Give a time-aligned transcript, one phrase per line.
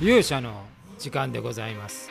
[0.00, 0.64] 勇者の
[0.98, 2.08] 時間でございます、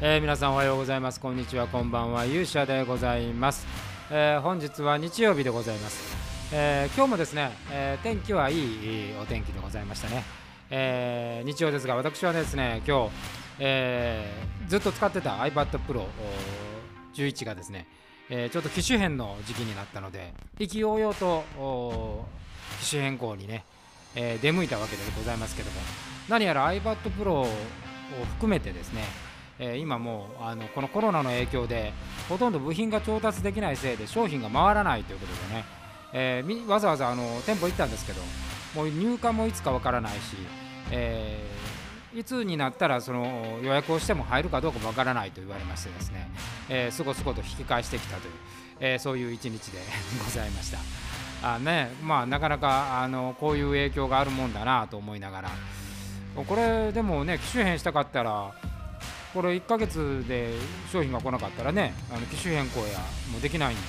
[0.00, 1.18] えー皆さんおはようございます。
[1.18, 1.66] こんにちは。
[1.66, 2.26] こんばんは。
[2.26, 3.66] 勇者でございます、
[4.08, 6.16] えー本日は日曜日でございます、
[6.52, 8.60] えー今日もですね、えー天気はいいい
[9.10, 10.22] いお天気でございましたね、
[10.70, 13.10] えー日曜ですが私はですね今日、
[13.58, 16.06] えーずっと使ってた iPad Pro
[17.14, 17.88] 11がですね、
[18.30, 21.42] えーちょっと機種変の時期になったので意気揚々と
[22.80, 23.64] 機種変更にね、
[24.14, 26.13] えー出向いたわけでございますけども。
[26.28, 27.46] 何やら iPad Pro を
[28.36, 29.02] 含めてですね、
[29.58, 31.92] えー今もうあのこのコロナの影響で
[32.28, 35.64] ほとんど部品が調達できないせいで商品が回らないということでね、
[36.12, 38.20] えーわざわざあの店舗行ったんですけど
[38.74, 40.36] もう入荷もいつかわからないし、
[40.90, 41.74] えー
[42.14, 46.28] いつになったらその予約をしても入るかどうかわからないと言われましてですね、
[46.68, 48.32] えーすごすごと引き返してきたという、
[48.80, 49.78] えーそういう一日で
[50.24, 50.78] ございました。
[51.42, 55.50] あねまあ、なかなかあのこういう影響があるもんだなと思いながら
[56.42, 58.52] これでもね機種変したかったら
[59.32, 60.52] これ1ヶ月で
[60.92, 62.98] 商品が来なかったらねあの機種変更や
[63.32, 63.82] もうできないんで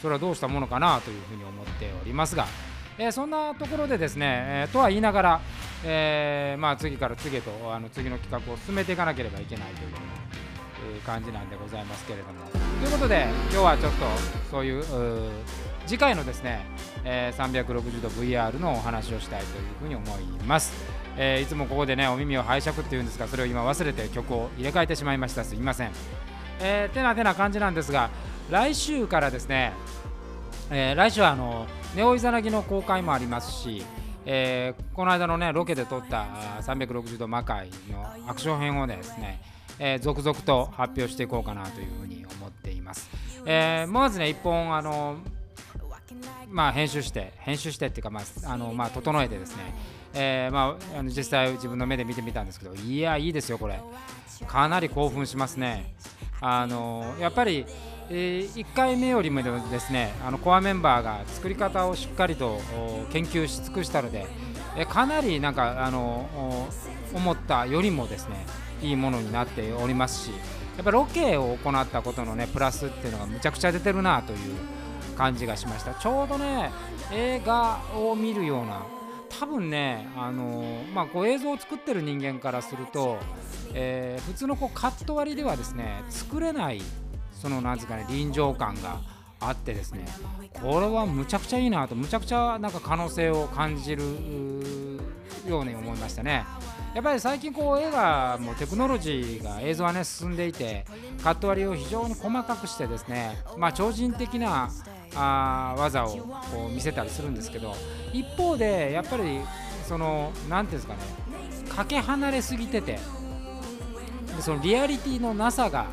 [0.00, 2.46] それはどうしたものかなというふうに思っておりますが、
[2.98, 5.40] えーそんなところでですね、えーとは言いながら、
[5.84, 12.48] えーまあ、次から次へとあの次の企画を進めていかなければいけないという感じなんでございますけれども。
[12.80, 14.06] ということで今日はちょっと
[14.50, 15.30] そういうう
[15.88, 16.60] 次回のですね、
[17.04, 20.72] えー360度 VR のお話をしたいというふうに思います、
[21.16, 25.44] えーいつもここでねお耳を拝借っていうんですがそれを今忘れて曲を入れ替えてしまいました。
[25.44, 25.92] すいません、
[26.60, 28.10] えーてなてな感じなんですが
[28.50, 29.72] 来週からですね、
[30.70, 31.66] えー来週はあの
[31.96, 33.82] ネオイザナギの公開もありますし、
[34.26, 36.26] えーこの間のねロケで撮った
[36.60, 39.40] 360度魔界のアクション編をですね、
[39.78, 43.08] えー続々と発表していこうかなというふうに思っています、
[43.46, 45.16] えーまずね一本あの
[46.48, 49.62] まあ編集して編集してっていうかまああのまあ整えてですね、
[50.14, 53.80] えーまああの実際自分の目で見てみたんですけどいやいいですよこれ。
[54.46, 55.94] かなり興奮しますね。
[56.40, 57.66] あのやっぱり、
[58.10, 62.60] え1回目よりもですねあのコアメンバーが作り方をしっかりと
[63.10, 64.26] 研究し尽くしたので、
[64.76, 66.68] えかなりなんかあの
[67.12, 68.46] 思ったよりもですね
[68.82, 70.30] いいものになっておりますし
[70.76, 74.38] やっぱロケを行ったことのねプラスっていうのがむちゃくちゃ出てるなという
[75.18, 75.92] 感じがしました。
[75.94, 76.70] ちょうどね
[77.12, 78.82] 映画を見るような
[79.28, 80.64] 多分ねあの
[80.94, 83.18] まあこう映像を作ってる人間からすると、
[83.74, 86.80] えー普通のこうカット割りではですね作れない
[87.32, 89.00] そのなんですかね臨場感が
[89.40, 90.06] あってですね
[90.62, 94.02] これはむちゃくちゃいいなとむちゃくちゃなんか可能性を感じる
[95.48, 96.44] ように思いましたね。
[96.94, 100.84] やっぱり最近こう映画もテクノロジーが映像はね進んでいて
[101.22, 104.70] カット割りを非常に細かくしてですねまあ超人的な
[105.18, 107.74] あ技をこう見せたりするんですけど
[108.12, 109.40] 一方でやっぱり
[109.86, 111.00] その何ていうんですかね
[111.68, 112.98] かけ離れすぎてて
[114.40, 115.86] そのリアリティのなさが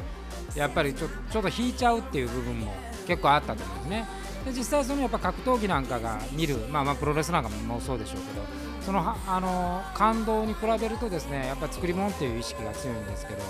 [0.55, 2.73] やっぱりちょちょっと引いちゃうっていう部分も
[3.07, 4.07] 結構あったと思うんですね。
[4.45, 13.41] で実際そのやっぱ格闘技なんかが見るまあまあプロレスなんかもそうでしょうけどそのあの感動に比べるとですねやっぱ作り物っていう意識が強いんですけど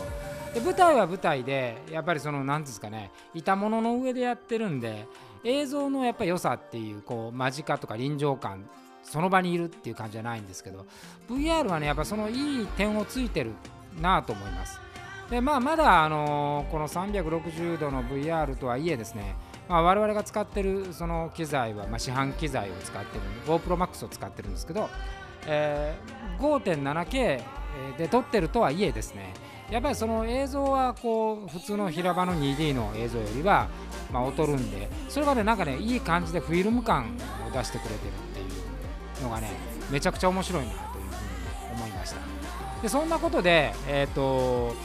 [0.53, 5.05] で舞台は舞台でやっぱりその何ですかねいたものの上でやってるんで
[5.45, 8.67] 映像のやっぱ良さっていうこう間近とか臨場感
[9.03, 10.85] その場にいるっていう感じじゃないんですけど
[11.29, 13.51] VR はねやっぱそのいい点をついてる
[14.01, 14.81] なと思います。
[15.29, 19.35] でまあまだあのこの360度の VR とはいえですね
[19.67, 24.89] まあ、我々が使ってるその機材は、まあ、市販機材を使ってる GoProMax を使ってるんですけど、
[25.47, 27.41] えー 5.7K
[27.97, 29.33] で撮ってるとはいえですね
[29.69, 33.67] やっぱりその映像はこう普通の平場の 2D の映像よりは、
[34.11, 37.17] まあ、劣るんでそれがねなんかねいい感じでフィルム感
[37.47, 38.01] を出してくれてるっ
[38.33, 38.43] てい
[39.21, 39.51] うのがね
[39.91, 42.17] めちゃくちゃ面白いなというふうに思いました。
[42.81, 44.75] でそんなことでえっ、と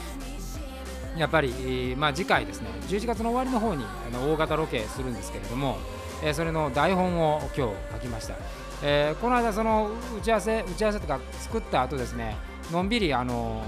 [1.17, 5.77] やっぱり、まあ、次回ですね11月の終わりの方にあの大型ロケするんですけれども、
[6.23, 8.35] えーそれの台本を今日書きました、
[8.83, 12.37] えーこの間その打ち合わせ打ち合わせとか作った後ですね
[12.71, 13.63] のんびりあの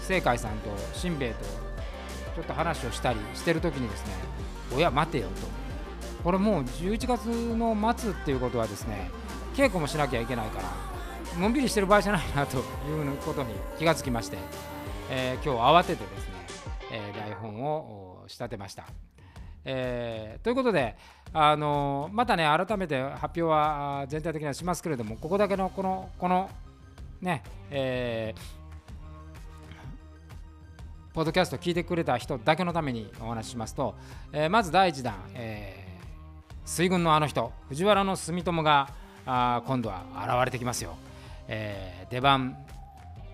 [0.00, 1.44] 正海さんとしんべヱと
[2.34, 4.12] ちょっと話をしたりしてる時にですね
[4.74, 9.10] おや待てよとこれもう11月の末っていうことはですね
[9.54, 12.58] 稽古もしなきゃいけないからのんびりしてる場合じゃないなと
[12.88, 14.38] いうことに気がつきまして、
[15.10, 16.34] えー今日慌ててですね、
[16.92, 18.84] えー台本を仕立てました。
[19.64, 20.96] えーということで、
[21.32, 26.50] あのまたね改めて発表は全体的にはしますけれどもここだけのこのこの
[27.20, 28.63] ねえー
[31.14, 33.94] ポッドキャスト聞いてくれた人だけのためにお話ししますと、
[34.32, 35.84] えーまず第1弾、えー
[36.66, 38.88] 水軍のあの人藤原の住友が
[39.24, 40.96] あ今度は現れてきますよ、
[41.46, 42.56] えー出番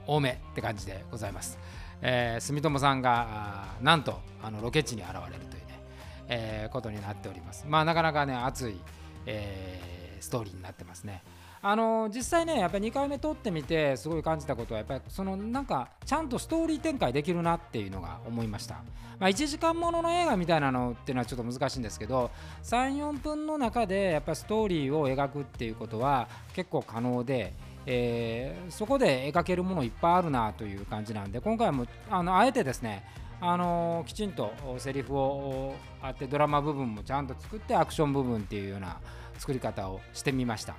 [0.07, 1.59] 多めって感じでございます。
[2.03, 5.81] えー、住友さんがなんとあのロケ地に現れるというね、
[6.29, 7.65] えー、ことになっております。
[7.67, 8.79] まあなかなかね熱い、
[9.25, 11.23] えー、ストーリーになってますね。
[11.63, 18.77] あの実際ねやっぱり2回目撮ってみてすごい感じたことはやっぱりそのなんかちゃんとストーリー展開できるなっていうのが思いました、
[19.19, 22.31] まあ、1時間ものの映画みたいなのっていうのはちょっと難しいんですけど
[22.63, 27.53] 34分の中でやっぱりストーリーを描くっていうことは結構可能で
[27.87, 33.05] えー、そこで描けるものいっぱいあるなという感じなんで今回もあのあえてですね
[33.41, 38.99] あのきちんとセリフをあってドラマ部分もちゃんと作ってアクション部分っていうような
[39.39, 40.77] 作り方をしてみました。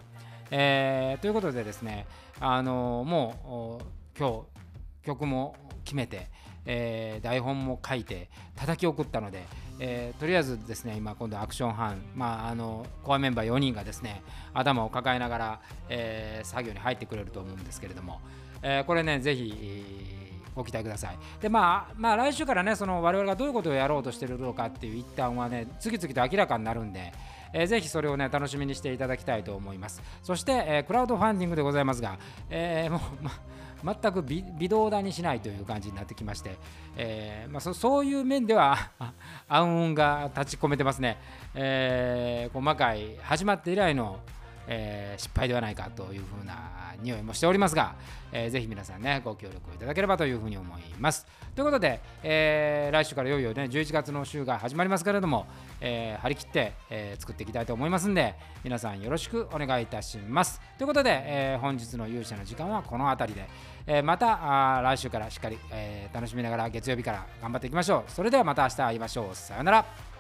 [0.54, 2.06] えー、ということでですね、
[2.42, 4.44] あのもう今
[5.02, 5.56] 日曲も
[5.86, 6.28] 決めて、
[6.66, 9.44] えー、台本も書いて叩き送ったので、
[9.80, 14.22] えー、とりあえずですね今今度アクション班、まあ、あのコアメンバー4人がですね
[14.54, 18.20] 頭を抱えながら、えー、作業に入ってくれると思うんですけれども、
[18.62, 20.12] え、これねぜひ
[20.56, 21.18] ご期待ください。
[21.42, 27.14] で、まあ、まあ、来週からね、その我々がどういうことをやろうとしてるのかっていう一端はね、次々と明らかになるんで、
[27.54, 30.02] えー、ぜひそれをね、楽しみにしていただきたいと思います。
[30.24, 32.18] そして、えー、クラウドファンディングでございますが、
[32.50, 33.32] えー、もう、ま、
[33.84, 36.58] 全く微動だにしないという感じになってきまして、
[36.96, 38.92] えーまあ、そそういう面では
[39.48, 41.18] 暗雲が立ち込めてますね、
[41.56, 44.20] えー、細かい始まって以来の
[44.68, 47.96] えー、失敗ではないかというふうな匂いもしておりますが、
[48.32, 51.26] えー、ぜひ皆さんねご協力いただければというふうに思います。
[51.56, 55.48] ということで、えー、来週からいよいよね11月の週が始まりますけれども、
[55.82, 60.62] えー、張り切って、えー、作っていきたいと思いますんで皆さんよろしくお願いいたします。
[60.78, 63.50] ということで、えー、本日の勇者の時間はこの辺りで、
[63.88, 68.12] えー、またあ来週からしっかり、えー、楽しみながら月曜日から頑張っていきましょう。
[68.12, 69.36] それではまた明日会いましょう。
[69.36, 70.11] さようなら。